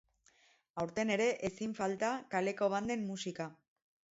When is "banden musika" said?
2.77-3.51